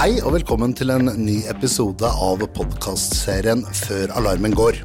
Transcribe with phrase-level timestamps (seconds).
[0.00, 4.78] Hei og velkommen til en ny episode av podkastserien Før alarmen går.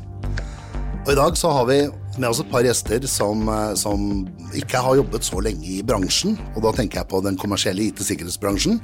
[1.05, 1.77] Og I dag så har vi
[2.17, 6.35] med oss et par gjester som, eh, som ikke har jobbet så lenge i bransjen.
[6.57, 8.81] Og da tenker jeg på den kommersielle IT-sikkerhetsbransjen.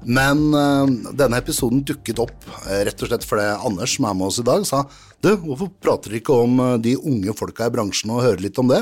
[0.00, 4.30] Men øh, denne episoden dukket opp eh, rett og slett fordi Anders, som er med
[4.30, 4.86] oss i dag, sa
[5.20, 8.72] du, hvorfor prater dere ikke om de unge folka i bransjen og hører litt om
[8.72, 8.80] det?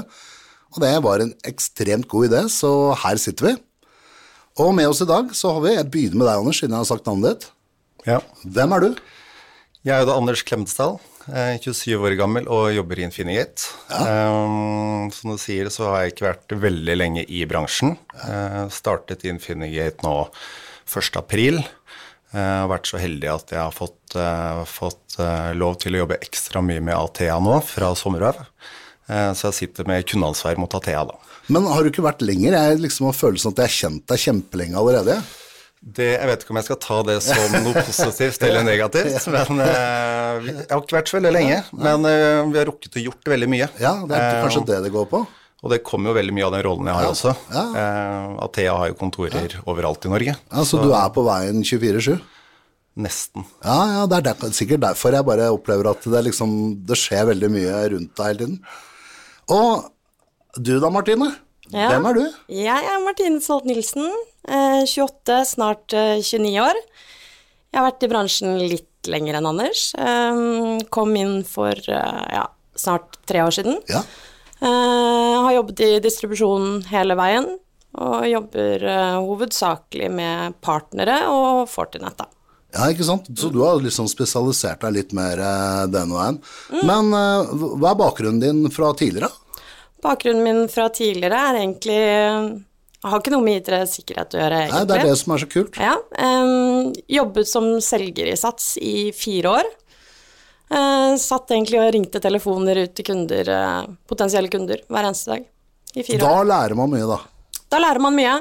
[0.70, 3.58] Og det var en ekstremt god idé, så her sitter vi.
[4.62, 6.84] Og med oss i dag så har vi Jeg begynner med deg, Anders, siden jeg
[6.84, 7.46] har sagt navnet ditt.
[8.06, 8.20] Ja.
[8.44, 9.00] Hvem er du?
[9.84, 13.66] Jeg er da Anders Klemetsdal, eh, 27 år gammel og jobber i Infinigate.
[13.90, 17.96] Um, som du sier, så har jeg ikke vært veldig lenge i bransjen.
[18.22, 20.14] Eh, startet i Infinigate nå
[20.86, 21.18] 1.
[21.18, 21.58] april.
[22.34, 25.18] Jeg har vært så heldig at jeg har fått, uh, fått
[25.54, 28.40] lov til å jobbe ekstra mye med Athea nå, fra sommer av.
[29.08, 31.18] Eh, så jeg sitter med kundeansvar mot Athea, da.
[31.52, 32.56] Men har du ikke vært lenger?
[32.56, 35.16] Jeg liksom har følelsen at jeg har kjent deg kjempelenge allerede.
[35.84, 39.26] Det, jeg vet ikke om jeg skal ta det som noe positivt eller negativt.
[39.34, 43.02] Men eh, Jeg har ikke vært så veldig lenge, men eh, vi har rukket å
[43.10, 43.68] gjort veldig mye.
[43.82, 45.20] Ja, det er kanskje det det går på.
[45.64, 47.34] Og det kommer jo veldig mye av den rollen jeg har også.
[47.56, 50.34] Eh, Athea har jo kontorer overalt i Norge.
[50.36, 52.16] Ja, Så du er på veien 24-7?
[53.04, 53.44] Nesten.
[53.64, 56.52] Ja, ja, det er der, sikkert derfor jeg bare opplever at det, liksom,
[56.86, 58.60] det skjer veldig mye rundt deg hele tiden.
[59.52, 59.88] Og
[60.58, 61.30] du da, Martine?
[61.72, 61.88] Ja.
[61.94, 62.24] Hvem er du?
[62.52, 64.04] Jeg er Martine Stolt Nilsen,
[64.46, 66.76] eh, 28, snart eh, 29 år.
[67.72, 69.86] Jeg har vært i bransjen litt lenger enn Anders.
[69.98, 72.44] Eh, Kom inn for eh, ja,
[72.78, 73.80] snart tre år siden.
[73.90, 74.04] Ja.
[74.60, 77.48] Eh, Har jobbet i distribusjon hele veien,
[78.00, 82.26] og jobber eh, hovedsakelig med partnere og Fortinet, da.
[82.74, 83.28] ja, ikke sant?
[83.38, 86.40] Så du har liksom spesialisert deg litt mer eh, den og
[86.74, 86.80] Mm.
[86.88, 89.30] Men eh, hva er bakgrunnen din fra tidligere?
[90.04, 91.98] Bakgrunnen min fra tidligere er egentlig
[93.04, 94.76] Har ikke noe med IT-sikkerhet å gjøre, egentlig.
[94.78, 95.74] Nei, det er det som er så kult.
[95.76, 99.68] Ja, um, jobbet som selger i Sats i fire år.
[100.72, 105.44] Uh, satt egentlig og ringte telefoner ut til kunder, uh, potensielle kunder hver eneste dag
[106.00, 106.48] i fire Da år.
[106.48, 107.18] lærer man mye, da.
[107.74, 108.38] Da lærer man mye.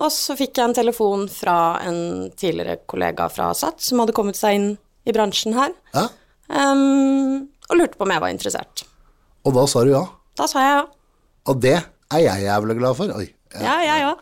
[0.00, 2.00] Og så fikk jeg en telefon fra en
[2.40, 4.70] tidligere kollega fra Sats som hadde kommet seg inn
[5.04, 6.08] i bransjen her, Ja.
[6.48, 8.86] em, og lurte på om jeg var interessert.
[9.44, 10.06] Og da sa du ja.
[10.38, 10.84] Da sa jeg ja.
[11.52, 13.12] Og det er jeg jævlig glad for.
[13.18, 13.26] Oi.
[13.60, 14.18] Ja, jeg òg.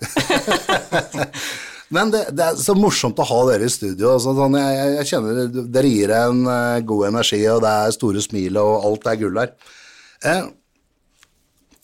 [1.93, 4.15] Men det, det er så morsomt å ha dere i studio.
[4.15, 8.23] Altså, sånn, jeg, jeg- kjenner Dere gir en uh, god energi, og det er store
[8.25, 9.53] smil, og alt er gull der.
[10.25, 10.43] Eh,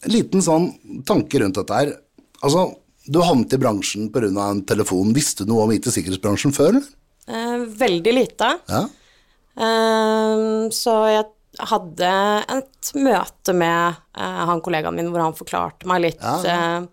[0.06, 0.70] en liten sånn
[1.08, 1.92] tanke rundt dette her.
[2.40, 2.68] Altså,
[3.08, 4.30] du havnet i bransjen pga.
[4.48, 5.12] en telefon.
[5.16, 6.88] Visste du noe om IT-sikkerhetsbransjen før, eller?
[7.28, 8.52] Eh, veldig lite.
[8.72, 8.84] Ja.
[9.58, 12.10] Eh, så jeg hadde
[12.54, 16.84] et møte med eh, han kollegaen min hvor han forklarte meg litt eh,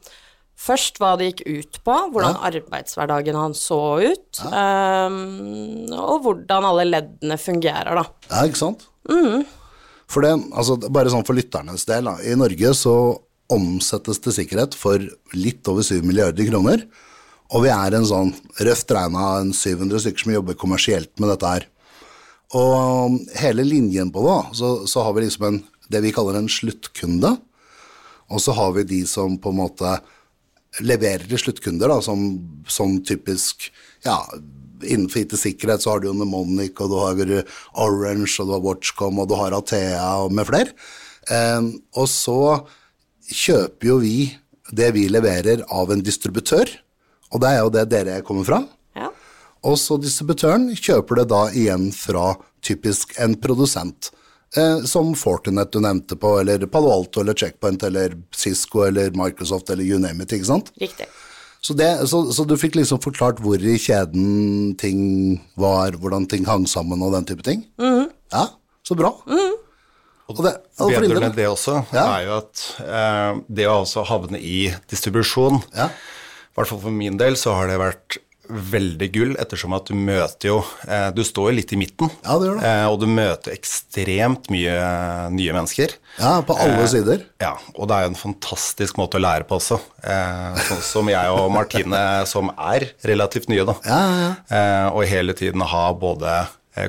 [0.66, 5.20] først hva det gikk ut på, hvordan arbeidshverdagen hans så ut, eh,
[6.00, 8.08] og hvordan alle leddene fungerer, da.
[8.32, 8.88] Ja, ikke sant?
[10.10, 12.18] For det, altså, bare sånn for lytternes del, da.
[12.24, 12.96] i Norge så
[13.52, 15.02] omsettes det sikkerhet for
[15.38, 16.88] litt over 7 milliarder kroner,
[17.54, 18.32] og vi er en sånn
[18.66, 21.68] røft regna en 700 stykker som jobber kommersielt med dette her.
[22.54, 26.38] Og um, hele linjen på det, så, så har vi liksom en, det vi kaller
[26.38, 27.32] en sluttkunde,
[28.26, 29.96] og så har vi de som på en måte
[30.86, 32.28] leverer til sluttkunder, da, som,
[32.68, 33.70] som typisk
[34.06, 34.20] ja,
[34.86, 37.46] Innenfor IT-sikkerhet så har du jo Mnemonic, og du har
[37.80, 40.76] Orange, og du har Watchcom, og du har Athea og med flere.
[41.32, 42.40] Um, og så
[43.32, 44.18] kjøper jo vi
[44.76, 46.70] det vi leverer av en distributør,
[47.32, 48.60] og det er jo det dere kommer fra.
[49.66, 54.12] Og så distributøren kjøper det da igjen fra typisk en produsent.
[54.56, 59.70] Eh, som Fortinet du nevnte på, eller Palo Alto eller Checkpoint eller Cisco eller Microsoft
[59.74, 60.70] eller you name it, ikke sant?
[60.80, 61.08] Riktig.
[61.66, 65.00] Så, det, så, så du fikk liksom forklart hvor i kjeden ting
[65.58, 67.64] var, hvordan ting hang sammen og den type ting?
[67.82, 68.46] Ja,
[68.86, 69.10] så bra.
[70.30, 70.52] Og det,
[70.82, 72.06] og for din Bedre med det også Ja.
[72.20, 75.90] er jo at eh, det å også havne i distribusjon, Ja.
[75.90, 78.18] i hvert fall for min del, så har det vært
[78.50, 80.58] veldig gull, ettersom at du møter jo
[80.88, 82.70] eh, Du står jo litt i midten, Ja, det gjør det.
[82.72, 85.96] eh, og du møter ekstremt mye eh, nye mennesker.
[86.20, 87.26] Ja, på alle sider.
[87.42, 89.80] Ja, og det er jo en fantastisk måte å lære på også.
[90.04, 92.04] Eh, sånn som jeg og Martine,
[92.34, 93.76] som er relativt nye, da.
[93.86, 94.32] Ja, ja, ja.
[94.60, 96.40] Eh, og hele tiden ha både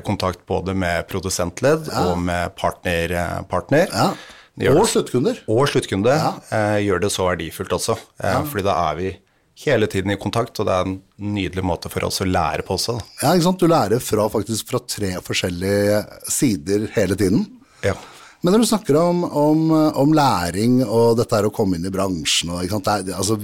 [0.03, 3.13] kontakt både med produsentledd og med partner.
[3.47, 3.87] Partner.
[3.93, 4.09] Ja.
[4.73, 5.37] Og sluttkunder.
[5.47, 7.93] og sluttkunde eh, gjør det så verdifullt også.
[8.19, 9.11] Eh, fordi da er vi
[9.63, 10.99] hele tiden i kontakt, og det er en
[11.33, 12.97] nydelig måte for oss å lære på også.
[13.23, 13.63] Ja, ikke sant?
[13.63, 17.47] Du lærer fra, faktisk fra tre forskjellige sider hele tiden.
[17.85, 17.95] Ja.
[18.45, 19.63] Men når du snakker om, om,
[19.97, 22.91] om læring og dette her å komme inn i bransjen og, ikke sant?
[23.07, 23.39] Det er, altså,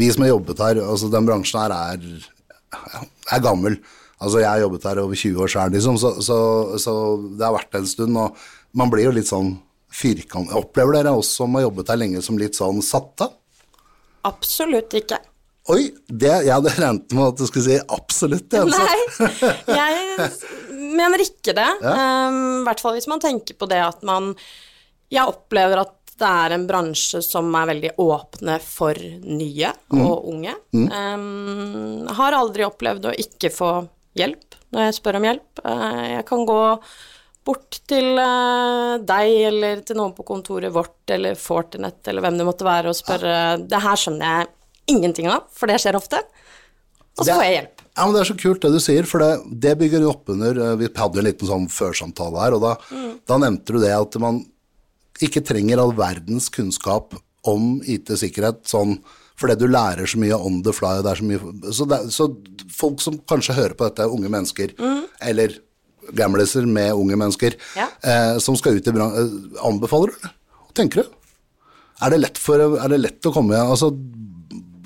[0.00, 2.28] Vi som har jobbet her, altså den bransjen her er
[2.72, 3.78] er gammel.
[4.18, 6.38] Altså, jeg har jobbet her over 20 år sjøl, liksom, så, så,
[6.82, 6.94] så,
[7.38, 8.18] det har vært en stund.
[8.18, 9.54] Og man blir jo litt sånn
[9.94, 10.52] firkant.
[10.58, 13.30] Opplever dere oss som har jobbet her lenge, som litt sånn satte?
[14.28, 15.20] Absolutt ikke.
[15.68, 18.46] Oi, det, jeg hadde regnet med at du skulle si absolutt.
[18.48, 18.80] Det, altså.
[19.20, 20.30] Nei, jeg
[21.00, 21.68] mener ikke det.
[21.82, 22.08] I ja.
[22.30, 24.32] um, hvert fall hvis man tenker på det at man
[25.12, 30.00] Jeg opplever at det er en bransje som er veldig åpne for nye mm.
[30.02, 30.56] og unge.
[30.74, 30.88] Mm.
[30.88, 33.70] Um, har aldri opplevd å ikke få
[34.18, 35.62] hjelp når jeg spør om hjelp.
[35.62, 36.58] Uh, jeg kan gå
[37.48, 42.48] bort til uh, deg eller til noen på kontoret vårt eller Fortinet eller hvem det
[42.48, 44.54] måtte være, og spørre Det her skjønner jeg
[44.90, 46.22] ingenting av, for det skjer ofte.
[47.18, 47.84] Og så får jeg hjelp.
[47.98, 49.30] Ja, men Det er så kult det du sier, for det,
[49.64, 52.74] det bygger opp under eh, Vi hadde jo en liten sånn førsamtale her, og da,
[52.94, 53.14] mm.
[53.26, 54.44] da nevnte du det at man
[55.24, 57.16] ikke trenger all verdens kunnskap
[57.48, 59.00] om IT-sikkerhet sånn
[59.38, 60.96] fordi du lærer så mye on the fly.
[61.02, 62.26] det er Så mye, så, det, så
[62.74, 65.04] folk som kanskje hører på dette, unge mennesker, mm.
[65.30, 65.54] eller
[66.18, 67.86] gamliser med unge mennesker, ja.
[68.02, 70.32] eh, som skal ut i brann, eh, anbefaler du det?
[70.58, 71.14] Hva tenker du?
[72.02, 73.92] Er det lett, for, er det lett å komme altså,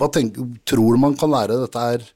[0.02, 2.06] hva tenker, tror du man kan lære dette her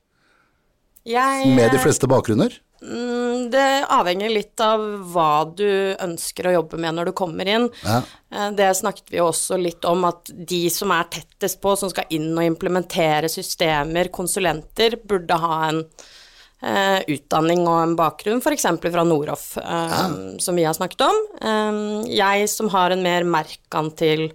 [1.07, 2.59] jeg, med de fleste bakgrunner?
[2.83, 7.71] Mm, det avhenger litt av hva du ønsker å jobbe med når du kommer inn.
[7.87, 8.03] Ja.
[8.35, 11.91] Eh, det snakket vi jo også litt om, at de som er tettest på, som
[11.93, 18.69] skal inn og implementere systemer, konsulenter, burde ha en uh, utdanning og en bakgrunn, f.eks.
[18.85, 20.05] fra Noroff, uh, ja.
[20.43, 21.25] som vi har snakket om.
[21.41, 24.29] Uh, jeg som har en mer merkantil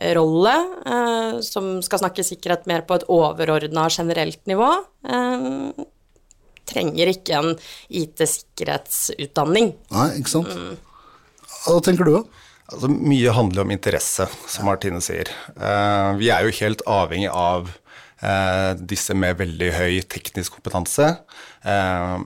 [0.00, 0.54] rolle,
[0.86, 4.68] eh, som skal snakke sikkerhet mer på et overordna generelt nivå,
[5.08, 5.84] eh,
[6.68, 7.54] trenger ikke en
[7.88, 9.72] IT-sikkerhetsutdanning.
[9.90, 10.52] Nei, ikke sant.
[10.52, 10.76] Mm.
[11.64, 12.44] Hva tenker du, da?
[12.68, 15.30] Altså, mye handler om interesse, som Martine sier.
[15.56, 17.74] Eh, vi er jo helt avhengig av
[18.82, 21.20] disse med veldig høy teknisk kompetanse.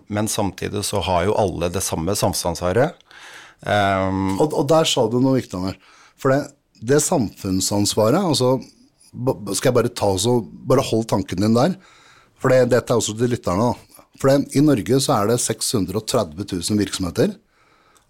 [0.09, 2.97] men samtidig så har jo alle det samme samfunnsansvaret.
[3.61, 5.77] Og, og, der sa du noe viktig, Anders.
[6.17, 6.49] For det,
[6.87, 8.57] det samfunnsansvaret altså,
[9.55, 11.77] Skal jeg bare ta så, bare hold tanken din der?
[12.41, 13.71] For det, dette er også til lytterne.
[13.71, 14.07] da.
[14.19, 17.37] For det, I Norge så er det 630 000 virksomheter.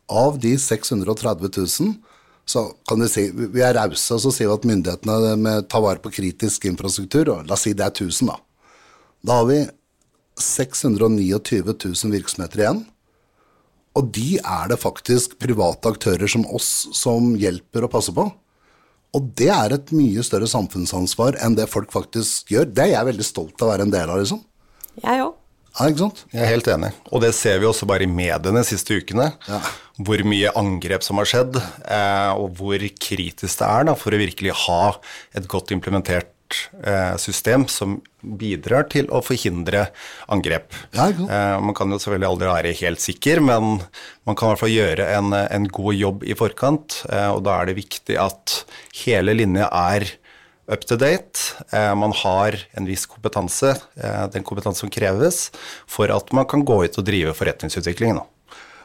[0.08, 1.92] Av de 630 000
[2.48, 5.84] så kan vi si, vi er rause, og så sier vi at myndighetene med, tar
[5.84, 7.30] vare på kritisk infrastruktur.
[7.30, 8.38] og La oss si det er 1000, da.
[9.22, 9.60] Da har vi
[10.42, 12.82] 629 000 virksomheter igjen.
[13.98, 18.26] Og de er det faktisk private aktører som oss som hjelper og passer på.
[19.12, 22.70] Og det er et mye større samfunnsansvar enn det folk faktisk gjør.
[22.72, 24.40] Det er jeg veldig stolt av å være en del av, liksom.
[25.02, 25.38] Jeg òg.
[25.72, 26.18] Ja, ikke sant?
[26.34, 26.90] Jeg er helt enig.
[27.08, 29.30] Og det ser vi også bare i mediene de siste ukene.
[29.48, 29.60] Ja.
[30.04, 34.20] Hvor mye angrep som har skjedd, eh, og hvor kritisk det er da, for å
[34.20, 34.82] virkelig ha
[35.36, 36.31] et godt implementert
[36.82, 39.88] Eh, system som bidrar til å forhindre
[40.32, 40.74] angrep.
[40.94, 43.68] Ja, eh, man kan jo selvfølgelig aldri være helt sikker, men
[44.26, 47.02] man kan i hvert fall gjøre en, en god jobb i forkant.
[47.10, 48.58] Eh, og da er det viktig at
[49.04, 50.08] hele linja er
[50.72, 51.58] up to date.
[51.98, 53.74] Man har en viss kompetanse,
[54.32, 55.48] den kompetanse som kreves,
[55.90, 58.14] for at man kan gå ut og drive forretningsutvikling.
[58.16, 58.22] nå.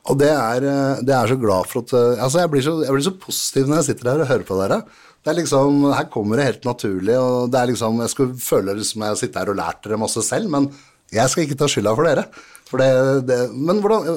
[0.09, 0.65] Og det er,
[1.05, 1.93] det er så glad for at
[2.25, 4.57] Altså, jeg blir så, jeg blir så positiv når jeg sitter her og hører på
[4.59, 4.81] dere.
[5.23, 8.77] Det er liksom, Her kommer det helt naturlig, og det er liksom, jeg skulle føle
[8.77, 10.69] det som jeg sitter her og lært dere masse selv, men
[11.13, 12.27] jeg skal ikke ta skylda for dere.
[12.67, 14.07] For det, det, men hvordan,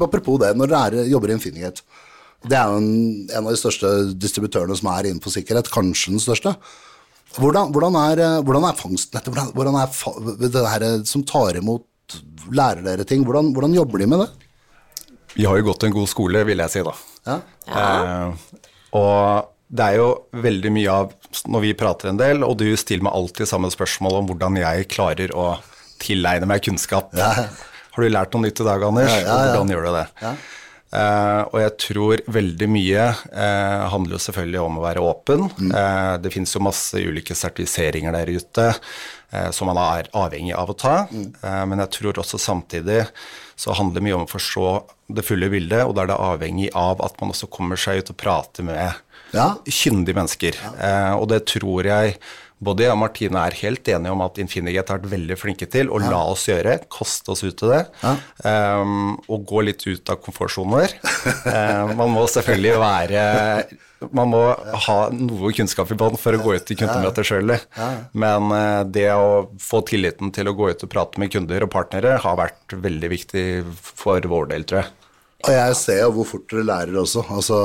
[0.00, 1.84] apropos det, når dere jobber i Infinigate
[2.40, 2.92] Det er jo en,
[3.28, 6.54] en, av de største distributørene som er innenfor sikkerhet, kanskje den største.
[7.36, 12.16] Hvordan, hvordan, er, hvordan er fangsten dette, hvordan, hvordan er det her som tar imot,
[12.54, 13.26] lærer dere ting?
[13.26, 14.30] Hvordan, hvordan, jobber de med det?
[15.34, 16.94] Vi har jo gått en god skole, vil jeg si, da.
[17.28, 17.38] Ja.
[17.68, 18.62] Eh,
[18.96, 21.10] og det er jo veldig mye av
[21.48, 24.88] når vi prater en del, og du stiller meg alltid samme spørsmål om hvordan jeg
[24.92, 25.50] klarer å
[26.00, 27.12] tilegne meg kunnskap.
[27.18, 27.48] Ja.
[27.92, 29.10] Har du lært noe nytt i dag, Anders?
[29.12, 30.32] Ja, ja, hvordan gjør du det?
[30.88, 35.44] Uh, og jeg tror veldig mye uh, handler jo selvfølgelig om å være åpen.
[35.58, 35.72] Mm.
[35.74, 38.72] Uh, det finnes jo masse ulike sertifiseringer der ute
[39.52, 41.02] som man er avhengig av å ta.
[41.12, 41.34] Mm.
[41.68, 43.02] men jeg tror også samtidig
[43.60, 44.70] så handler det mye om å forstå
[45.18, 48.14] det fulle bildet, og da er det avhengig av at man også kommer seg ut
[48.14, 48.96] og prater med
[49.34, 49.48] ja.
[49.64, 50.60] kyndige mennesker.
[50.64, 50.74] Ja.
[50.88, 52.18] Eh, og det tror jeg
[52.58, 55.90] både jeg og Martine er helt enige om at Infinigate har vært veldig flinke til
[55.94, 56.10] å ja.
[56.10, 58.14] la oss gjøre, kaste oss ut i det, ja.
[58.82, 60.96] um, og gå litt ut av komfortsonen vår.
[61.46, 63.22] uh, man må selvfølgelig være
[64.14, 64.40] Man må
[64.86, 67.54] ha noe kunnskap i bånn for å gå ut i kundemøter sjøl,
[68.14, 71.72] men uh, det å få tilliten til å gå ut og prate med kunder og
[71.74, 73.44] partnere har vært veldig viktig
[73.78, 74.94] for vår del, tror jeg.
[75.46, 77.22] Og jeg ser jo hvor fort dere lærer også.
[77.30, 77.58] Altså,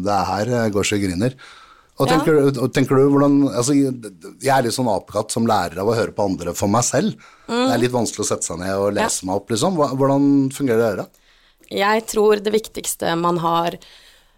[0.00, 1.34] det er her jeg går så jeg griner.
[2.00, 2.52] Og tenker, ja.
[2.56, 6.14] du, tenker du hvordan altså, Jeg er litt sånn apekatt som lærer av å høre
[6.16, 7.18] på andre for meg selv.
[7.46, 7.58] Mm.
[7.58, 9.28] Det er litt vanskelig å sette seg ned og lese ja.
[9.28, 9.76] meg opp, liksom.
[10.00, 11.08] Hvordan fungerer det?
[11.72, 13.76] Jeg tror det viktigste man har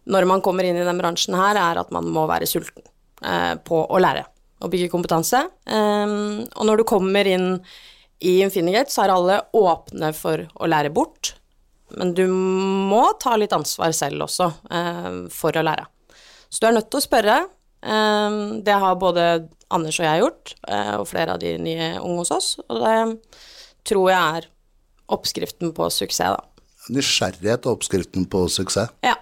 [0.05, 2.85] når man kommer inn i den bransjen her, er at man må være sulten
[3.25, 4.27] eh, på å lære
[4.65, 5.41] og bygge kompetanse.
[5.69, 7.49] Um, og når du kommer inn
[8.25, 11.35] i Infinigate, så er alle åpne for å lære bort.
[11.95, 15.87] Men du må ta litt ansvar selv også eh, for å lære.
[16.49, 17.37] Så du er nødt til å spørre.
[17.85, 19.29] Eh, det har både
[19.75, 22.49] Anders og jeg gjort, eh, og flere av de nye unge hos oss.
[22.69, 22.97] Og det
[23.89, 24.51] tror jeg er
[25.15, 26.51] oppskriften på suksess, da.
[26.95, 28.93] Nysgjerrighet og oppskriften på suksess?
[29.05, 29.17] Ja.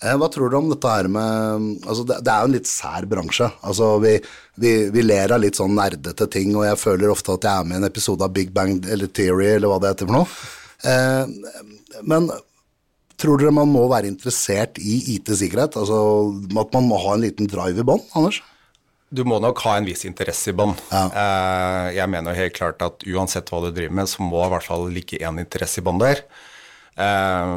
[0.00, 2.70] Eh, hva tror du om dette her med altså det, det, er jo en litt
[2.70, 3.50] sær bransje.
[3.66, 4.14] Altså vi,
[4.62, 7.68] vi, vi, ler av litt sånn nerdete ting, og jeg føler ofte at jeg er
[7.68, 10.30] med i en episode av Big Bang eller Theory, eller hva det heter for noe.
[10.84, 12.30] Eh, men
[13.20, 15.76] tror dere man må være interessert i IT-sikkerhet?
[15.80, 15.98] Altså
[16.62, 18.40] at man må ha en liten drive i bånn, Anders?
[19.10, 20.76] Du må nok ha en viss interesse i bånn.
[20.92, 21.04] Ja.
[21.10, 24.68] Eh, jeg mener helt klart at uansett hva du driver med, så må i hvert
[24.68, 26.22] fall ligge én interesse i bånn der.
[26.94, 27.56] Eh,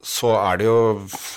[0.00, 0.76] så er det jo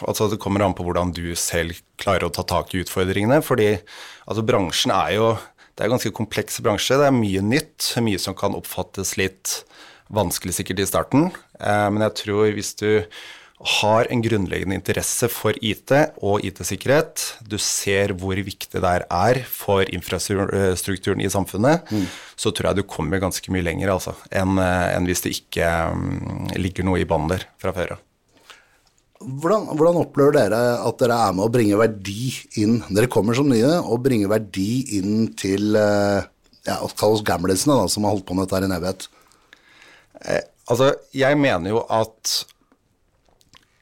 [0.08, 3.42] Altså det kommer an på hvordan du selv klarer å ta tak i utfordringene.
[3.44, 5.34] Fordi altså bransjen er jo
[5.74, 6.96] Det er en ganske kompleks bransje.
[7.02, 7.96] Det er mye nytt.
[8.06, 9.64] Mye som kan oppfattes litt
[10.14, 11.32] vanskelig sikkert i starten.
[11.60, 12.90] Eh, men jeg tror hvis du
[13.64, 19.88] har en grunnleggende interesse for IT og IT-sikkerhet, du ser hvor viktig det er for
[19.88, 22.08] infrastrukturen i samfunnet, mm.
[22.36, 26.50] så tror jeg du kommer ganske mye lenger altså, enn, en hvis det ikke um,
[26.60, 28.04] ligger noe i bånn der fra før av.
[29.24, 33.48] Hvordan, hvordan, opplever dere at dere er med å bringe verdi inn Dere kommer som
[33.48, 36.26] nye og bringer verdi inn til eh,
[36.68, 39.08] ja, kall oss gamlisene, som har holdt på med dette her i en evighet?
[40.26, 42.34] Eh, altså, jeg mener jo at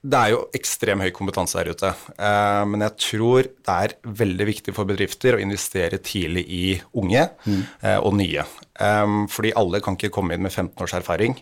[0.01, 1.91] det er jo ekstrem høy kompetanse der ute.
[2.17, 6.65] Eh, men jeg tror det er veldig viktig for bedrifter å investere tidlig i
[6.97, 7.61] unge mm.
[7.85, 8.45] eh, og nye.
[8.81, 11.37] Eh, fordi alle kan ikke komme inn med 15 års erfaring.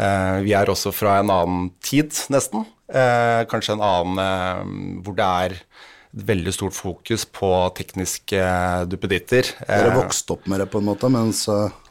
[0.00, 2.64] Eh, vi er også fra en annen tid, nesten.
[2.88, 5.58] Eh, kanskje en annen hvor det er
[6.14, 8.40] veldig stort fokus på tekniske
[8.90, 9.48] duppeditter.
[9.66, 11.44] Dere vokste opp med det på en måte, mens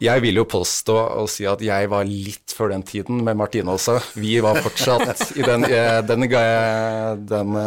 [0.04, 3.76] Jeg vil jo påstå og si at jeg var litt før den tiden med Martine
[3.76, 3.98] også.
[4.16, 5.68] Vi var fortsatt i den,
[6.08, 6.28] den,
[7.34, 7.58] den,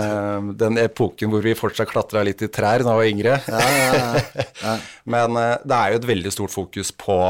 [0.56, 3.36] den, epoken hvor vi fortsatt klatra litt i trær da vi var yngre.
[3.46, 4.78] Ja, ja, ja.
[5.12, 7.20] Men det er jo et veldig stort fokus på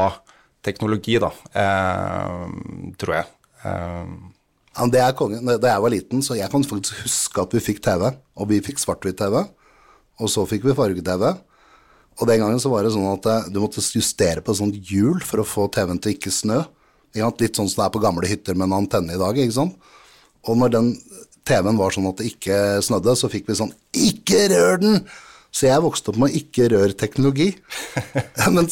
[0.67, 2.47] teknologi, da, eh,
[2.99, 3.29] tror jeg.
[4.77, 5.47] Det er kongen.
[5.57, 8.61] Da jeg var liten, så jeg kan faktisk huske at vi fikk TV, og vi
[8.61, 9.39] fikk svart-hvitt-TV,
[10.21, 11.31] og så fikk vi farge-TV.
[12.17, 14.77] Og den gangen så var det sånn at eh, du måtte justere på et sånt
[14.89, 16.63] hjul for å få TV-en til ikke snø.
[17.17, 19.77] Litt sånn som det er på gamle hytter med en antenne i dag, ikke sant.
[20.45, 20.91] Og når den
[21.47, 24.99] TV-en var sånn at det ikke snødde, så fikk vi sånn Ikke rør den!
[25.53, 27.49] Så jeg vokste opp med å ikke røre teknologi.
[28.55, 28.67] Men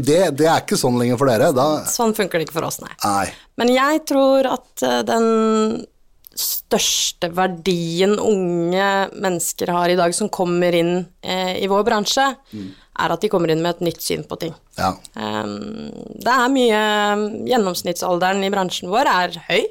[0.00, 1.52] det, det, er ikke sånn lenger for dere.
[1.56, 1.66] Da...
[1.90, 2.94] Sånn funker det ikke for oss, nei.
[3.04, 3.26] nei.
[3.60, 5.28] Men jeg tror at eh, den
[6.36, 12.66] største verdien unge mennesker har i dag som kommer inn eh, i vår bransje, mm.
[13.04, 14.52] er at de kommer inn med et nytt syn på ting.
[14.76, 14.92] Ja.
[15.14, 15.88] Um,
[16.20, 16.82] det er mye
[17.48, 19.64] Gjennomsnittsalderen i bransjen vår er høy.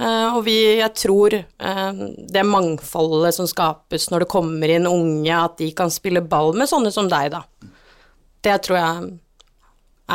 [0.00, 5.34] Uh, og vi, jeg tror uh, det mangfoldet som skapes når det kommer inn unge,
[5.36, 7.42] at de kan spille ball med sånne som deg, da.
[8.40, 9.10] Det tror jeg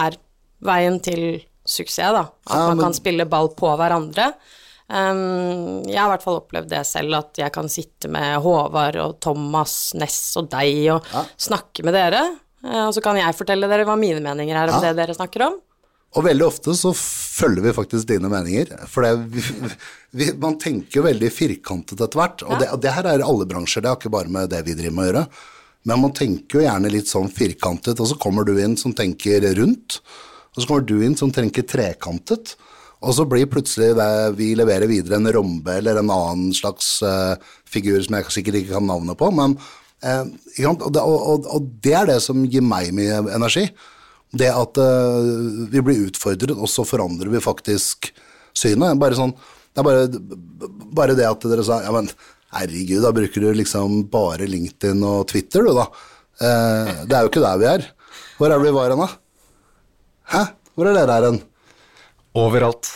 [0.01, 0.17] er
[0.65, 1.25] veien til
[1.65, 2.23] suksess, da.
[2.49, 4.31] At ja, man kan spille ball på hverandre.
[4.85, 8.97] Um, jeg har i hvert fall opplevd det selv, at jeg kan sitte med Håvard
[9.01, 11.23] og Thomas, Ness og deg og ja.
[11.47, 12.21] snakke med dere.
[12.65, 14.89] Uh, og så kan jeg fortelle dere hva mine meninger er om ja.
[14.89, 15.61] det dere snakker om.
[16.15, 18.71] Og veldig ofte så følger vi faktisk dine meninger.
[18.87, 19.43] For vi,
[20.15, 22.45] vi, man tenker jo veldig firkantet etter hvert.
[22.47, 24.77] Og, det, og det her er alle bransjer, det har ikke bare med det vi
[24.77, 25.25] driver med å gjøre.
[25.85, 29.43] Men man tenker jo gjerne litt sånn firkantet, og så kommer du inn som tenker
[29.59, 29.99] rundt.
[30.55, 32.55] Og så kommer du inn som tenker trekantet.
[33.05, 37.35] Og så blir plutselig det vi leverer videre en rombe eller en annen slags uh,
[37.69, 39.29] figur som jeg sikkert ikke kan navnet på.
[39.35, 39.57] Men,
[40.01, 40.23] uh,
[40.71, 43.67] og, det, og, og, det, er det som gir meg mye energi.
[44.35, 48.09] Det at uh, vi blir utfordret, og så forandrer vi faktisk
[48.55, 48.99] synet.
[48.99, 49.33] Bare sånn,
[49.75, 52.09] det er bare, bare det at dere sa ja, men
[52.55, 55.89] herregud, da bruker du liksom bare LinkedIn og Twitter, du, da.
[56.35, 57.89] Uh, det er jo ikke der vi er.
[58.35, 59.11] Hvor er det vi var hen, da?
[60.35, 60.45] Hæ?
[60.75, 61.43] Hvor er dere her hen?
[62.35, 62.89] Overalt.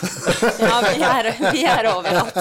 [0.59, 2.35] ja, vi er, vi er overalt.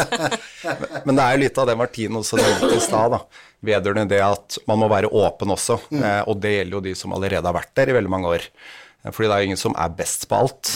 [1.07, 3.15] Men det er jo litt av det Martine også nevnte i stad,
[3.63, 5.79] vedrørende det at man må være åpen også.
[5.93, 6.03] Mm.
[6.03, 8.49] Eh, og det gjelder jo de som allerede har vært der i veldig mange år.
[9.07, 10.73] Fordi det er jo ingen som er best på alt.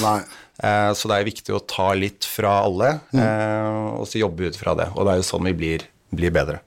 [0.63, 3.23] Eh, så det er viktig å ta litt fra alle, mm.
[3.25, 4.89] eh, og så jobbe ut fra det.
[4.95, 6.63] Og det er jo sånn vi blir, blir bedre.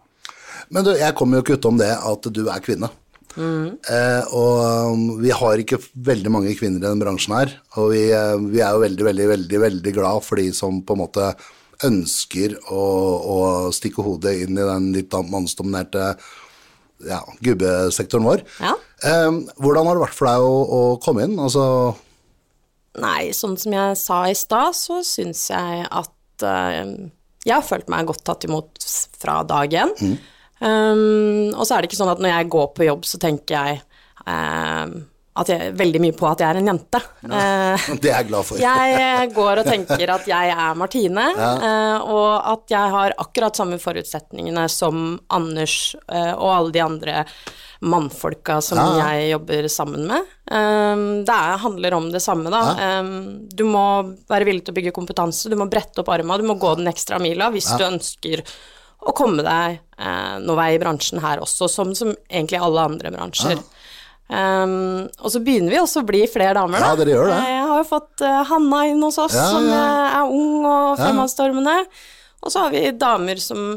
[0.74, 2.92] Men du, jeg kommer jo ikke utom det at du er kvinne.
[3.36, 7.52] Eh, og um, vi har ikke veldig mange kvinner i denne bransjen her.
[7.80, 10.96] Og vi, eh, vi er jo veldig, veldig, veldig, veldig glad for de som på
[10.96, 11.30] en måte
[11.84, 12.82] ønsker å,
[13.36, 13.38] å
[13.76, 16.14] stikke hodet inn i den litt mannsdominerte
[17.06, 18.46] ja, gubbesektoren vår.
[18.64, 18.76] Ja.
[19.06, 19.32] Eh,
[19.62, 21.38] hvordan har det vært for deg å, å komme inn?
[21.42, 21.66] Altså,
[23.02, 26.94] Nei, sånn som jeg sa i stad, så syns jeg at uh,
[27.44, 28.80] jeg har følt meg godt tatt imot
[29.20, 29.92] fra dag én.
[30.64, 33.58] Um, og så er det ikke sånn at når jeg går på jobb, så tenker
[33.58, 33.82] jeg
[34.26, 34.96] at
[35.44, 37.02] jeg, veldig mye på at jeg er en jente.
[37.26, 37.40] Ja,
[38.02, 38.62] det er jeg glad for.
[38.62, 41.52] jeg eh, går og tenker at jeg er Martine, ja.
[42.02, 47.26] og at jeg har akkurat samme forutsetningene som Anders eh, og alle de andre
[47.86, 50.30] mannfolka som Ja, jeg jobber sammen med.
[50.48, 53.04] Det er, handler om det samme, da.
[53.52, 53.84] Du må
[54.32, 56.90] være villig til å bygge kompetanse, du må brette opp arma, du må gå den
[56.90, 58.42] ekstra mila hvis du ønsker
[59.06, 63.12] å komme deg eh, noe vei i bransjen her også, som, som egentlig alle andre
[63.14, 63.60] bransjer.
[64.26, 66.94] Um, og så begynner vi også å bli flere damer, da.
[66.94, 67.36] Ja, dere gjør det.
[67.38, 69.82] Eh, Jeg har jo fått uh, Hanna inn hos oss, Ja, som ja.
[69.82, 71.76] eh, er ung og fremadstormende.
[72.42, 73.68] Og så har vi damer som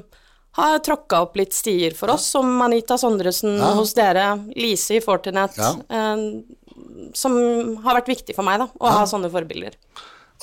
[0.59, 5.55] har tråkka opp litt stier for oss, som Anita Sondresen hos dere, Lise i Fortinet,
[5.61, 6.25] eh,
[7.15, 7.37] som
[7.85, 9.77] har vært viktig for meg, da, å ha sånne forbilder.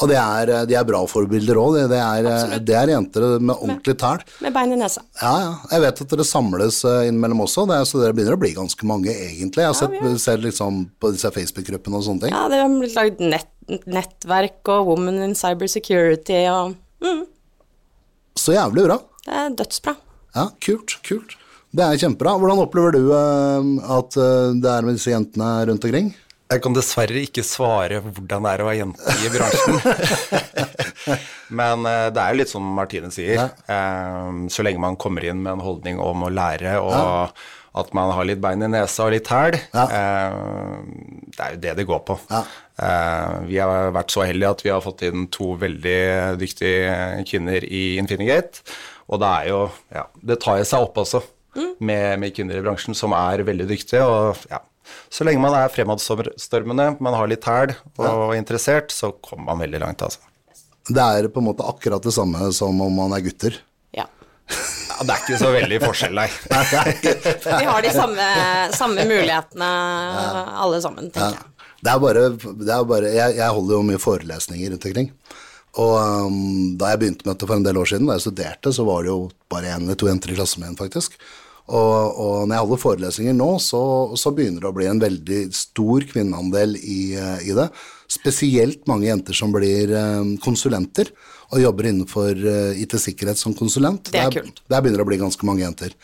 [0.03, 1.75] Og det er, de er bra forbilder òg.
[1.77, 4.23] Det, det, er- det er jenter med ordentlig tæl.
[4.43, 5.01] Med bein i nesa.
[5.21, 5.53] Ja, ja.
[5.71, 8.51] Jeg vet at dere samles eh, innimellom også, det er, så dere begynner å bli
[8.57, 9.63] ganske mange, egentlig.
[9.63, 12.35] Jeg har sett, ja, ser liksom på disse Facebook-gruppene og sånne ting.
[12.35, 13.47] Ja, det har blitt lagd nett,
[13.87, 16.75] nettverk og Women in Cybersecurity og
[17.05, 17.23] mm,
[18.35, 18.99] Så jævlig bra.
[19.25, 19.95] Det er dødsbra.
[20.35, 21.37] Ja, kult, kult.
[21.75, 22.35] Det er kjempebra.
[22.39, 26.11] Hvordan opplever du eh, at eh, det er med disse jentene rundt omkring?
[26.51, 29.79] Jeg kan dessverre ikke svare hvordan det er å være jente i bransjen.
[31.59, 33.47] Men eh, det er jo litt som Martine sier.
[33.65, 37.33] Eh, så lenge man kommer inn med en holdning om å lære, og
[37.75, 39.83] at man har litt bein i nesa og litt hæl, Ja.
[39.89, 40.37] eh,
[41.35, 42.15] det er jo det det går på.
[42.31, 45.97] Eh, vi har vært så heldige at vi har fått inn to veldig
[46.39, 48.61] dyktige kvinner i Infinigate.
[49.09, 49.59] Og det er jo
[49.93, 51.23] Ja, det tar jo seg opp også,
[51.79, 54.05] med, med kvinner i bransjen som er veldig dyktige.
[54.05, 54.61] og ja,
[55.09, 58.35] så lenge man er fremadstormende, man har litt hæl og ja.
[58.37, 60.23] interessert, så kommer man veldig langt, altså.
[60.85, 63.57] Det er på en måte akkurat det samme som om man er gutter.
[63.95, 64.05] Ja.
[64.45, 66.27] Ja, det er ikke så veldig forskjell, nei.
[67.61, 68.27] Vi har de samme,
[68.77, 69.71] samme mulighetene
[70.61, 71.51] alle sammen, tenker jeg.
[71.85, 72.29] Det er bare,
[72.65, 75.09] det er bare jeg, jeg holder jo mye forelesninger rundt omkring.
[75.81, 75.95] Og
[76.29, 78.85] um, da jeg begynte med dette for en del år siden, da jeg studerte, så
[78.87, 79.19] var det jo
[79.51, 81.17] bare én eller to jenter i klassen min, faktisk.
[81.65, 83.79] Og, og når jeg holder forelesninger nå, så,
[84.21, 87.69] så begynner det å bli en veldig stor kvinneandel i, eh, i det.
[88.11, 91.09] Spesielt mange jenter som blir eh, konsulenter
[91.49, 94.11] og jobber innenfor eh, IT-sikkerhet som konsulent.
[94.13, 94.61] Det er Der- kult.
[94.69, 95.95] Der begynner det å bli ganske mange jenter.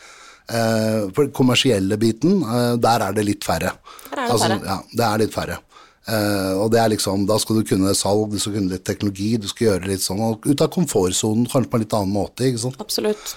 [0.50, 3.76] Eh, for den kommersielle biten, eh, der er det litt færre.
[4.10, 4.58] Der er det færre.
[4.66, 5.60] Ja, det er litt færre.
[6.10, 9.36] Eh, og det er liksom, da skal du kunne salg, du skal kunne litt teknologi,
[9.38, 12.48] du skal gjøre litt sånn, og ut av komfortsonen, kanskje på en litt annen måte,
[12.50, 12.80] ikke sant.
[12.82, 13.36] Absolutt.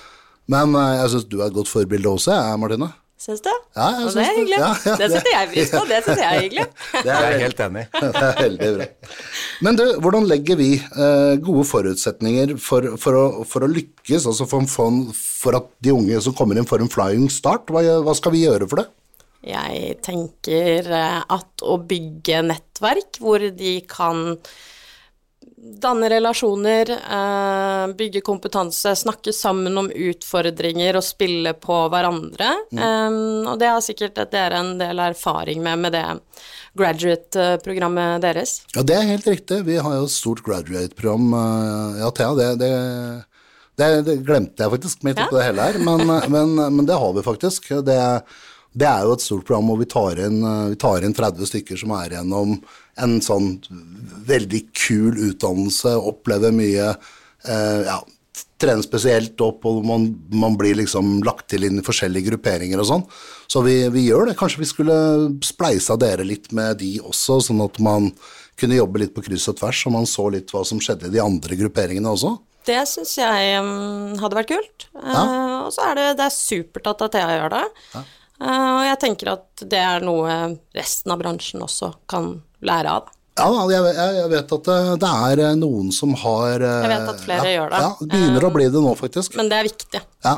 [0.51, 2.91] Men eh, jeg syns du er et godt forbilde også, jeg, Martine.
[3.25, 3.47] Syns du?
[3.77, 4.33] Ja, jeg Og det er det.
[4.37, 4.57] hyggelig.
[4.59, 5.81] Ja, ja, det det- setter jeg pris på.
[5.89, 6.65] Det syns jeg er hyggelig.
[7.05, 7.83] Det er, jeg helt enig.
[8.01, 8.87] det er veldig bra.
[9.65, 14.45] Men du, hvordan legger vi eh, gode forutsetninger for, for, å, for å lykkes, altså
[14.51, 17.71] for, for, for at de unge som kommer inn får en flying start?
[17.71, 18.87] Hva, hva skal vi gjøre for det?
[19.45, 24.35] Jeg tenker eh, at å bygge nettverk hvor de kan
[25.81, 32.51] danne relasjoner, eh, bygge kompetanse, snakke sammen om utfordringer og spille på hverandre.
[32.71, 36.05] Eh, og det har sikkert dere en del erfaring med med det
[36.75, 38.61] graduate-programmet deres.
[38.75, 39.63] Ja, det er helt riktig.
[39.65, 42.33] Vi har jo et stort graduate-program Ja, i Athea.
[42.35, 42.71] Det, det,
[43.79, 46.05] det, det glemte jeg faktisk midt oppi det hele her, men,
[46.35, 47.69] men, men det har vi faktisk.
[47.85, 47.99] Det,
[48.75, 51.51] det er jo et stort program hvor vi tar inn, eh, vi tar inn 30
[51.51, 52.57] stykker som er gjennom
[53.01, 53.55] en sånn
[54.27, 57.99] veldig kul utdannelse, opplever mye eh, ja,
[58.61, 62.89] trene spesielt opp, og man, man blir liksom lagt til inn i forskjellige grupperinger og
[62.89, 63.05] sånn.
[63.51, 64.37] Så vi, vi gjør det.
[64.39, 64.97] Kanskje vi skulle
[65.45, 68.11] spleisa dere litt med de også, sånn at man
[68.59, 71.15] kunne jobbe litt på kryss og tvers, og man så litt hva som skjedde i
[71.17, 72.37] de andre grupperingene også.
[72.65, 74.87] Det syns jeg um, hadde vært kult.
[74.97, 77.65] Eh, og så er det, det er supert at Thea gjør det.
[77.99, 80.33] Eh, og jeg tenker at det er noe
[80.75, 82.33] resten av bransjen også kan
[82.65, 83.11] lære av.
[83.35, 86.91] Ja, jeg, jeg, jeg vet at det, det er eh, noen som har eh, Jeg
[86.93, 87.81] vet at flere ja, gjør det.
[87.83, 89.35] Ja, det begynner å bli det nå, faktisk.
[89.35, 90.01] Men det er viktig.
[90.23, 90.35] Ja,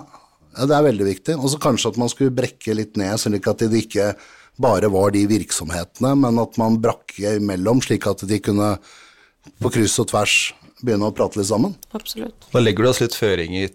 [0.57, 1.35] ja, det er veldig viktig.
[1.37, 4.11] Og så kanskje at man skulle brekke litt ned, slik at det ikke
[4.57, 8.71] bare var de virksomhetene, men at man brakk imellom, slik at de kunne
[9.61, 10.37] på kryss og tvers
[10.81, 11.77] begynne å prate litt sammen.
[11.97, 12.49] Absolutt.
[12.49, 13.69] Da legger du oss litt føringer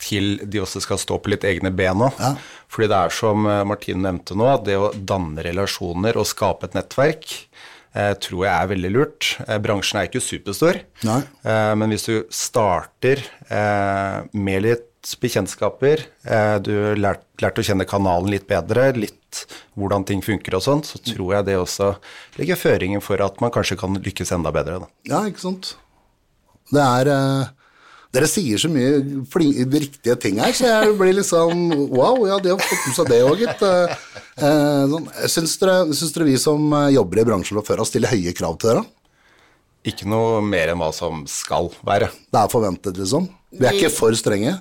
[0.00, 2.22] til de også skal stå på litt egne ben òg.
[2.22, 2.32] Ja.
[2.70, 6.68] Fordi det er som Martin Martine nevnte nå, at det å danne relasjoner og skape
[6.68, 7.32] et nettverk
[7.96, 9.30] eh, tror jeg er veldig lurt.
[9.46, 10.78] Eh, bransjen er ikke superstor,
[11.08, 11.20] Nei.
[11.42, 14.86] eh, men hvis du starter eh, med litt
[15.22, 19.44] bekjentskaper, eh, du har lært, lært å kjenne kanalen litt bedre, litt
[19.78, 21.94] hvordan ting funker og sånn, så tror jeg det også
[22.38, 24.82] legger føringen for at man kanskje kan lykkes enda bedre.
[24.84, 24.90] Da.
[25.10, 25.74] Ja, ikke sant.
[26.70, 27.48] Det er eh,
[28.10, 28.96] Dere sier så mye
[29.30, 31.60] riktige ting her, så jeg blir liksom
[31.92, 33.62] Wow, ja, de har fått med seg det òg, gitt.
[33.62, 33.92] Eh,
[34.42, 35.06] eh, sånn.
[35.30, 38.58] Syns, dere, syns dere vi som jobber i bransjen fra før av, stiller høye krav
[38.58, 38.82] til dere?
[39.86, 42.10] Ikke noe mer enn hva som skal være.
[42.28, 43.30] Det er forventet, liksom?
[43.54, 44.58] Vi er ikke for strenge?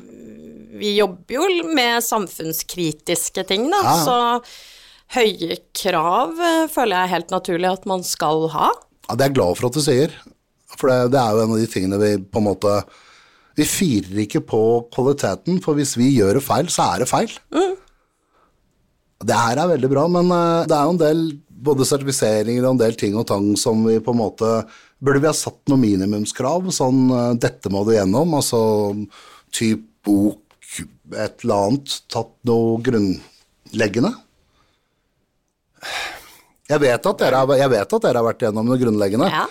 [0.79, 4.05] Vi jobber jo med samfunnskritiske ting, da, Ja, ja.
[4.05, 8.69] så høye krav eh, føler jeg er helt naturlig at man skal ha.
[9.09, 10.13] Ja, Det er jeg glad for at du sier.
[10.77, 12.73] For det, det er jo en av de tingene vi på en måte
[13.59, 14.59] Vi firer ikke på
[14.95, 17.31] kvaliteten, for hvis vi gjør det feil, så er det feil.
[19.19, 21.23] Det her er veldig bra, men eh, det er jo en del
[21.59, 24.51] både sertifiseringer og en del ting og tang som vi på en måte
[24.99, 26.65] Burde vi ha satt noen minimumskrav?
[26.75, 28.59] Sånn eh, dette må du gjennom, altså
[29.55, 30.39] typ bok,
[31.15, 34.11] et eller annet, tatt noe grunnleggende?
[36.69, 37.39] Jeg vet at dere
[38.19, 39.45] har vært gjennom noe grunnleggende, Ja.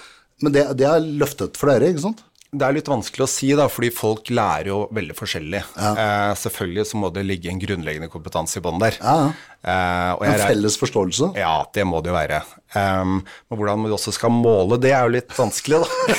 [0.45, 2.21] men det, det er løftet for dere, ikke sant?
[2.49, 5.59] Det er litt vanskelig å si, da, fordi folk lærer jo veldig forskjellig.
[5.77, 8.97] Eh, selvfølgelig så må det ligge en grunnleggende kompetanse i bånn der.
[9.03, 9.35] Ja, ja.
[9.69, 11.33] Eh, En felles forståelse.
[11.37, 12.39] ja, det må det jo være.
[12.73, 13.19] Um,
[13.51, 16.17] men hvordan vi også skal måle, det er jo litt vanskelig, da.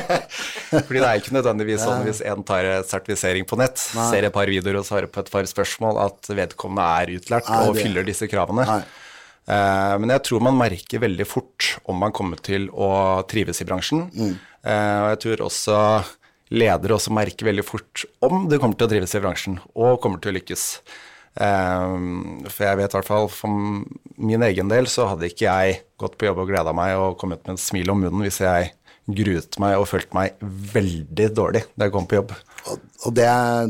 [0.84, 4.50] Fordi det er ikke nødvendigvis sånn hvis en tar sertifisering på nett, ser et par
[4.52, 8.28] videoer og svarer på et par spørsmål, at vedkommende er utlært Nei, og fyller disse
[8.30, 8.66] kravene.
[8.68, 8.82] Nei.
[9.50, 12.90] Eh, men jeg tror man merker veldig fort om man kommer til å
[13.30, 14.06] trives i bransjen.
[14.62, 15.78] Eh, og jeg tror også
[16.54, 20.22] ledere også merker veldig fort om du kommer til å trives i bransjen, og kommer
[20.22, 20.66] til å lykkes.
[21.38, 23.84] Eh, for jeg vet i hvert fall for
[24.20, 27.44] min egen del så hadde ikke jeg gått på jobb og gleda meg og kommet
[27.46, 28.72] med et smil om munnen hvis jeg
[29.14, 30.38] gruet meg og følte meg
[30.74, 32.34] veldig dårlig da jeg kom på jobb.
[32.68, 33.26] Og, det,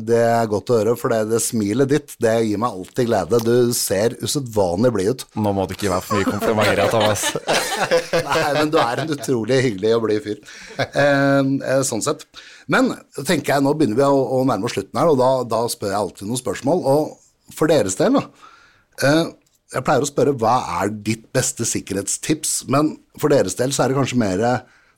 [0.08, 3.38] det er godt å høre, for det, det smilet ditt, det gir meg alltid glede.
[3.46, 5.24] Du ser usedvanlig blid ut.
[5.38, 7.28] Nå må du ikke gi meg for mye komplimenter, Thomas.
[8.26, 10.42] Nei, men du er en utrolig hyggelig og blid fyr.
[10.82, 12.26] Eh, eh, sånn sett.
[12.70, 12.90] Men
[13.22, 15.94] tenker jeg, nå begynner vi å, å nærme oss slutten her, og da, da spør
[15.94, 16.84] jeg alltid noen spørsmål.
[16.90, 17.14] Og
[17.54, 18.26] for deres del, da.
[19.06, 19.24] Eh,
[19.70, 23.92] jeg pleier å spørre hva er ditt beste sikkerhetstips, men for deres del så er
[23.92, 24.44] det kanskje mer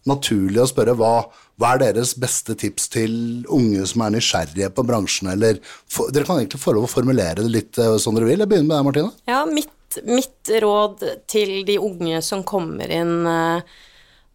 [0.08, 1.12] naturlig å spørre hva,
[1.60, 3.12] hva er deres beste tips til
[3.52, 7.44] unge som er nysgjerrige på bransjen, eller for, Dere kan egentlig få lov å formulere
[7.44, 8.42] det litt eh, som dere vil.
[8.42, 9.14] Jeg begynner med deg, Martine.
[9.30, 13.74] Ja, mitt, mitt råd til de unge som kommer inn eh,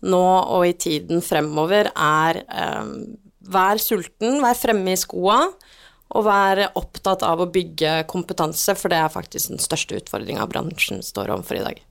[0.07, 2.93] nå og i tiden fremover, er eh,
[3.47, 5.41] vær sulten, vær fremme i skoa,
[6.15, 11.01] og vær opptatt av å bygge kompetanse, for det er faktisk den største utfordringa bransjen
[11.03, 11.81] står overfor i dag.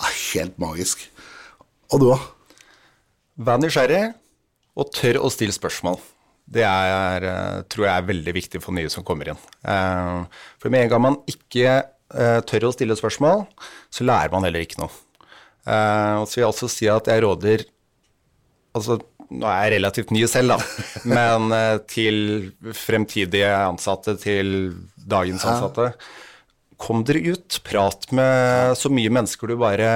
[0.00, 1.06] Ah, Helt magisk.
[1.92, 2.18] Og du, da?
[3.40, 4.02] Vær nysgjerrig,
[4.76, 5.98] og tør å stille spørsmål.
[6.50, 9.38] Det er, eh, tror jeg er veldig viktig for nye som kommer inn.
[9.64, 10.24] Eh,
[10.58, 11.66] For med en gang man ikke
[12.14, 13.46] eh, tør å stille spørsmål,
[13.90, 14.90] så lærer man heller ikke noe.
[15.66, 17.64] Eh, Og så vil jeg også si at jeg råder
[18.74, 19.00] Altså,
[19.30, 22.16] nå er jeg relativt ny selv, da, men eh, til
[22.76, 25.92] fremtidige ansatte, til dagens ansatte
[26.80, 29.88] Kom dere ut, prat med så mye mennesker du bare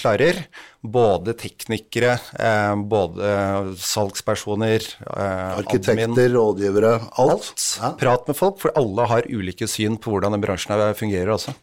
[0.00, 0.40] klarer.
[0.82, 6.90] Både teknikere, eh, både salgspersoner, eh, Arkitekter, admin, rådgivere,
[7.22, 7.52] alt.
[7.78, 8.00] alt.
[8.00, 11.54] Prat med folk, for alle har ulike syn på hvordan den bransjen fungerer også.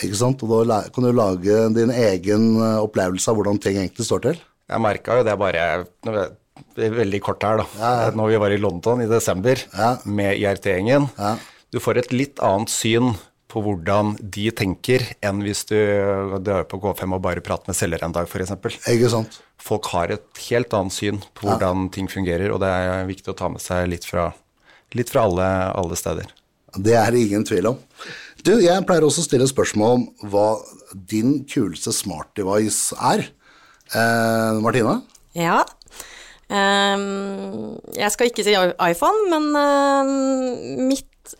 [0.00, 0.40] ikke sant?
[0.48, 4.40] Og da kan du lage din egen opplevelse av hvordan ting egentlig står til.
[4.72, 5.68] Jeg merka jo det bare
[6.76, 8.10] veldig kort her, da.
[8.16, 9.96] Når vi var i London i desember Ja.
[10.04, 11.08] med IRT-gjengen.
[11.18, 11.36] Ja.
[11.72, 13.14] Du får et litt annet syn
[13.48, 15.74] på hvordan de tenker, enn hvis du
[16.44, 18.52] drar på K5 og bare prater med selger en dag, f.eks.
[18.92, 19.38] Ikke sant?
[19.58, 23.36] Folk har et helt annet syn på hvordan ting fungerer, og det er viktig å
[23.36, 24.30] ta med seg litt fra,
[24.94, 25.48] litt fra alle,
[25.80, 26.28] alle steder.
[26.76, 27.78] Det er det ingen tvil om.
[28.44, 30.48] Du, jeg pleier også å stille spørsmål om hva
[31.08, 33.24] din kuleste smart device er.
[33.96, 35.00] Eh, Martine?
[35.38, 35.62] Ja.
[36.48, 41.34] Ehm, jeg skal ikke si iPhone, men ehm, mitt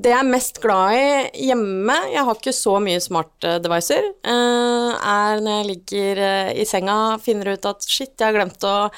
[0.00, 0.96] Det jeg er mest glad
[1.36, 4.10] i hjemme Jeg har ikke så mye smart eh, devicer.
[4.24, 8.64] eh, er når jeg ligger eh, i senga, finner ut at shit, jeg har glemt
[8.64, 8.88] å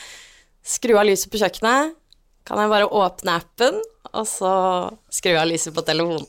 [0.63, 1.95] skru av lyset på kjøkkenet.
[2.47, 3.79] Kan jeg bare åpne appen,
[4.15, 4.51] og så
[5.13, 6.27] skru av lyset på telefonen.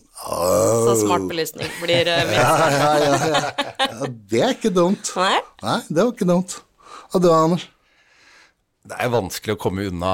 [0.86, 2.38] Så smart belysning blir mye.
[2.38, 3.52] Ja, ja, ja, ja.
[3.88, 5.12] ja det er ikke dumt.
[5.16, 5.38] Nei?
[5.64, 6.58] Nei, det var ikke dumt.
[7.14, 7.70] Og du, Anders?
[8.88, 10.12] Det er vanskelig å komme unna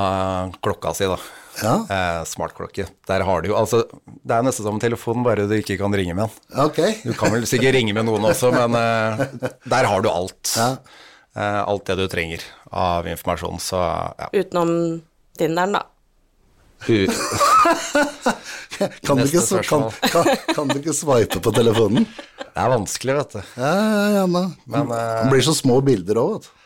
[0.65, 1.17] klokka si, da.
[1.62, 1.75] Ja.
[1.88, 2.88] Eh, smartklokke.
[3.08, 6.15] Der har du jo Altså, det er nesten som telefonen, bare du ikke kan ringe
[6.17, 6.63] med den.
[6.65, 6.97] Okay.
[7.06, 10.56] Du kan vel sikkert ringe med noen også, men eh, der har du alt.
[10.58, 10.73] Ja.
[11.36, 12.43] Eh, alt det du trenger
[12.75, 13.80] av informasjon, så
[14.19, 14.32] ja.
[14.34, 15.01] Utenom
[15.38, 15.86] Tinderen, da.
[16.86, 17.08] U
[19.06, 22.04] Kan du, ikke, kan, kan, kan du ikke swipe på telefonen?
[22.41, 23.39] det er vanskelig, vet du.
[23.62, 26.64] Ja, ja, ja, men, Men, eh, det blir så små bilder òg, vet du.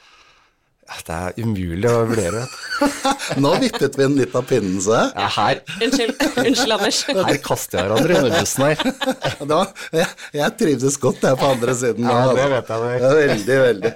[1.06, 2.43] Det er umulig å vurdere.
[3.43, 5.12] Nå vippet vi den litt av pinnen, så jeg.
[5.15, 6.99] Ja, her, Unnskyld, unnskyld Anders.
[7.08, 8.84] her kaster jeg hverandre under bussen her.
[9.54, 9.60] Da,
[9.95, 10.08] jeg,
[10.39, 12.10] jeg trivdes godt jeg på andre siden.
[12.10, 12.52] Ja, det altså.
[12.56, 13.93] vet jeg Det Ja, veldig, veldig.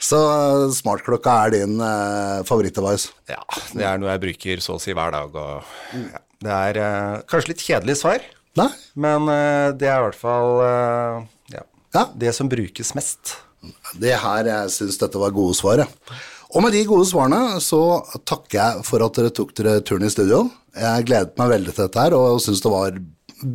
[0.00, 3.10] Så eh, smartklokka er din eh, favorittdevice?
[3.28, 3.42] Ja,
[3.76, 5.34] det er noe jeg bruker så å si hver dag.
[5.36, 6.22] Og, ja.
[6.40, 8.24] Det er eh, kanskje litt kjedelig svar,
[8.58, 8.70] Nei?
[8.98, 11.20] men eh, det er i hvert fall eh,
[11.58, 11.66] ja,
[11.98, 12.06] Ja.
[12.16, 13.36] det som brukes mest.
[14.00, 15.82] Det her, jeg syns dette var gode svar.
[16.50, 20.12] Og med de gode svarene så takker jeg for at dere tok dere turen i
[20.12, 20.46] studio.
[20.74, 22.96] Jeg gledet meg veldig til dette her, og syns det var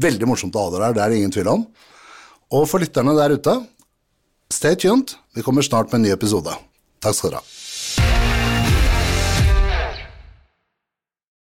[0.06, 1.66] veldig morsomt å ha dere her, det er det ingen tvil om.
[2.56, 3.58] Og for lytterne der ute,
[4.54, 5.18] stay tuned.
[5.36, 6.54] Vi kommer snart med en ny episode.
[7.04, 7.55] Takk skal dere ha.